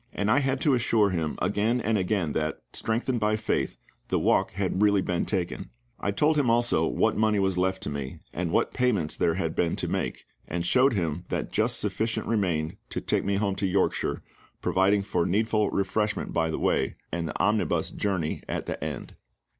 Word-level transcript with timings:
And 0.13 0.31
I 0.31 0.39
had 0.39 0.59
to 0.61 0.73
assure 0.73 1.11
him 1.11 1.37
again 1.43 1.79
and 1.79 1.95
again 1.95 2.31
that, 2.33 2.59
strengthened 2.73 3.19
by 3.19 3.35
faith, 3.35 3.77
the 4.07 4.17
walk 4.17 4.53
had 4.53 4.81
really 4.81 5.03
been 5.03 5.27
taken. 5.27 5.69
I 5.99 6.09
told 6.09 6.37
him 6.37 6.49
also 6.49 6.87
what 6.87 7.15
money 7.15 7.37
was 7.37 7.55
left 7.55 7.83
to 7.83 7.91
me, 7.91 8.17
and 8.33 8.49
what 8.49 8.73
payments 8.73 9.15
there 9.15 9.35
had 9.35 9.53
been 9.55 9.75
to 9.75 9.87
make, 9.87 10.25
and 10.47 10.65
showed 10.65 10.93
him 10.93 11.25
that 11.29 11.51
just 11.51 11.79
sufficient 11.79 12.25
remained 12.25 12.77
to 12.89 12.99
take 12.99 13.23
me 13.23 13.35
home 13.35 13.53
to 13.57 13.67
Yorkshire, 13.67 14.23
providing 14.59 15.03
for 15.03 15.27
needful 15.27 15.69
refreshment 15.69 16.33
by 16.33 16.49
the 16.49 16.57
way 16.57 16.95
and 17.11 17.27
the 17.27 17.39
omnibus 17.39 17.91
journey 17.91 18.41
at 18.49 18.65
the 18.65 18.83
end. 18.83 19.15